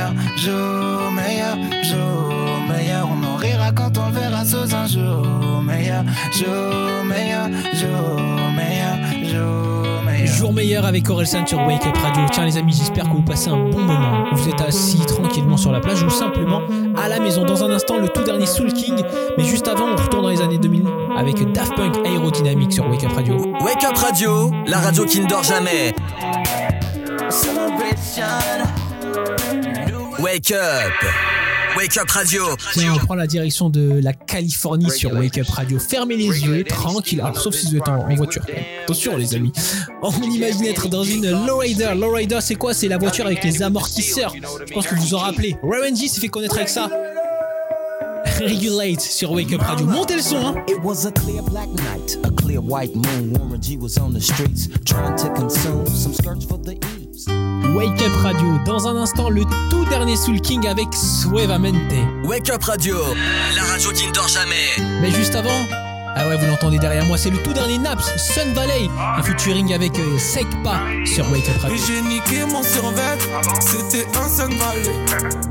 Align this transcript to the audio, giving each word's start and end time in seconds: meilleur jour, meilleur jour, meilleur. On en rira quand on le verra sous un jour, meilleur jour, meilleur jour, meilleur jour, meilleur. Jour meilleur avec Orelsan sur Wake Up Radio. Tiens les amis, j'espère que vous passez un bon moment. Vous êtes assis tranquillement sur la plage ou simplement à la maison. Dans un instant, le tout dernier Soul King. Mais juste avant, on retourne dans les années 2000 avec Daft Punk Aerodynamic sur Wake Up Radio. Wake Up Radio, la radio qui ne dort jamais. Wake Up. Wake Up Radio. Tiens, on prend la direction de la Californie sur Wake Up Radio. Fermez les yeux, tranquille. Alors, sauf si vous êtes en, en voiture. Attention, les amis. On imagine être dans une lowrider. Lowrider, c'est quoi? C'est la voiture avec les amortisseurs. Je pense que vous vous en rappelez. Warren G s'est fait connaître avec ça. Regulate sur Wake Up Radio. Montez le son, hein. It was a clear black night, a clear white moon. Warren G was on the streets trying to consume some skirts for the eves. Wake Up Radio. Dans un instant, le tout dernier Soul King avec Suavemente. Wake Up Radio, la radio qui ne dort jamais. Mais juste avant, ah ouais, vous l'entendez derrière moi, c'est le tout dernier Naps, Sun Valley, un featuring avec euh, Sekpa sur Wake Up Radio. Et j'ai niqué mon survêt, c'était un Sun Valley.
meilleur 0.00 0.12
jour, 0.36 1.10
meilleur 1.12 1.56
jour, 1.82 2.32
meilleur. 2.68 3.08
On 3.10 3.24
en 3.24 3.36
rira 3.36 3.72
quand 3.72 3.96
on 3.98 4.06
le 4.06 4.12
verra 4.12 4.44
sous 4.44 4.74
un 4.74 4.86
jour, 4.86 5.62
meilleur 5.62 6.04
jour, 6.32 7.04
meilleur 7.04 7.48
jour, 7.74 8.20
meilleur 8.54 8.96
jour, 9.24 10.02
meilleur. 10.04 10.26
Jour 10.26 10.52
meilleur 10.52 10.84
avec 10.86 11.08
Orelsan 11.08 11.46
sur 11.46 11.58
Wake 11.66 11.86
Up 11.86 11.96
Radio. 11.96 12.22
Tiens 12.32 12.44
les 12.44 12.56
amis, 12.56 12.72
j'espère 12.72 13.04
que 13.04 13.14
vous 13.14 13.22
passez 13.22 13.50
un 13.50 13.56
bon 13.56 13.80
moment. 13.80 14.24
Vous 14.32 14.48
êtes 14.48 14.60
assis 14.60 15.04
tranquillement 15.06 15.56
sur 15.56 15.72
la 15.72 15.80
plage 15.80 16.02
ou 16.02 16.10
simplement 16.10 16.62
à 16.96 17.08
la 17.08 17.20
maison. 17.20 17.44
Dans 17.44 17.64
un 17.64 17.70
instant, 17.70 17.98
le 17.98 18.08
tout 18.08 18.22
dernier 18.22 18.46
Soul 18.46 18.72
King. 18.72 19.02
Mais 19.36 19.44
juste 19.44 19.68
avant, 19.68 19.86
on 19.86 19.96
retourne 19.96 20.22
dans 20.22 20.30
les 20.30 20.40
années 20.40 20.58
2000 20.58 20.84
avec 21.16 21.52
Daft 21.52 21.74
Punk 21.74 21.96
Aerodynamic 22.06 22.72
sur 22.72 22.88
Wake 22.88 23.04
Up 23.04 23.12
Radio. 23.12 23.36
Wake 23.60 23.84
Up 23.84 23.96
Radio, 23.96 24.52
la 24.66 24.78
radio 24.78 25.04
qui 25.04 25.20
ne 25.20 25.26
dort 25.26 25.42
jamais. 25.42 25.94
Wake 30.22 30.50
Up. 30.52 30.92
Wake 31.76 31.96
Up 31.96 32.10
Radio. 32.10 32.42
Tiens, 32.74 32.92
on 32.94 32.98
prend 32.98 33.14
la 33.14 33.26
direction 33.26 33.70
de 33.70 34.00
la 34.02 34.12
Californie 34.12 34.90
sur 34.90 35.12
Wake 35.14 35.38
Up 35.38 35.48
Radio. 35.48 35.78
Fermez 35.78 36.16
les 36.16 36.26
yeux, 36.26 36.64
tranquille. 36.64 37.20
Alors, 37.20 37.38
sauf 37.38 37.54
si 37.54 37.68
vous 37.68 37.76
êtes 37.76 37.88
en, 37.88 38.10
en 38.10 38.14
voiture. 38.14 38.42
Attention, 38.82 39.16
les 39.16 39.34
amis. 39.34 39.52
On 40.02 40.10
imagine 40.22 40.64
être 40.66 40.88
dans 40.88 41.04
une 41.04 41.30
lowrider. 41.46 41.94
Lowrider, 41.96 42.40
c'est 42.40 42.56
quoi? 42.56 42.74
C'est 42.74 42.88
la 42.88 42.98
voiture 42.98 43.26
avec 43.26 43.42
les 43.44 43.62
amortisseurs. 43.62 44.34
Je 44.66 44.72
pense 44.74 44.86
que 44.86 44.94
vous 44.94 45.02
vous 45.02 45.14
en 45.14 45.18
rappelez. 45.18 45.56
Warren 45.62 45.96
G 45.96 46.08
s'est 46.08 46.20
fait 46.20 46.28
connaître 46.28 46.56
avec 46.56 46.68
ça. 46.68 46.90
Regulate 48.40 49.00
sur 49.00 49.32
Wake 49.32 49.52
Up 49.52 49.62
Radio. 49.62 49.86
Montez 49.86 50.16
le 50.16 50.22
son, 50.22 50.36
hein. 50.38 50.54
It 50.68 50.78
was 50.82 51.06
a 51.06 51.12
clear 51.12 51.42
black 51.42 51.68
night, 51.68 52.18
a 52.24 52.30
clear 52.30 52.60
white 52.60 52.94
moon. 52.94 53.32
Warren 53.38 53.62
G 53.62 53.76
was 53.76 53.98
on 53.98 54.12
the 54.12 54.20
streets 54.20 54.68
trying 54.84 55.16
to 55.16 55.28
consume 55.34 55.86
some 55.86 56.14
skirts 56.14 56.44
for 56.46 56.58
the 56.58 56.72
eves. 56.72 56.99
Wake 57.80 58.02
Up 58.02 58.14
Radio. 58.16 58.58
Dans 58.66 58.88
un 58.88 58.96
instant, 58.96 59.30
le 59.30 59.42
tout 59.70 59.86
dernier 59.86 60.14
Soul 60.14 60.42
King 60.42 60.66
avec 60.68 60.88
Suavemente. 60.92 61.94
Wake 62.24 62.50
Up 62.50 62.62
Radio, 62.62 62.98
la 63.56 63.62
radio 63.62 63.90
qui 63.92 64.06
ne 64.06 64.12
dort 64.12 64.28
jamais. 64.28 64.68
Mais 65.00 65.10
juste 65.10 65.34
avant, 65.34 65.66
ah 66.14 66.28
ouais, 66.28 66.36
vous 66.36 66.44
l'entendez 66.44 66.78
derrière 66.78 67.06
moi, 67.06 67.16
c'est 67.16 67.30
le 67.30 67.38
tout 67.38 67.54
dernier 67.54 67.78
Naps, 67.78 68.04
Sun 68.18 68.52
Valley, 68.52 68.90
un 69.16 69.22
featuring 69.22 69.72
avec 69.72 69.98
euh, 69.98 70.18
Sekpa 70.18 70.82
sur 71.06 71.24
Wake 71.32 71.48
Up 71.48 71.62
Radio. 71.62 71.78
Et 71.78 71.80
j'ai 71.80 72.02
niqué 72.02 72.44
mon 72.52 72.62
survêt, 72.62 73.16
c'était 73.60 74.06
un 74.14 74.28
Sun 74.28 74.54
Valley. 74.58 75.49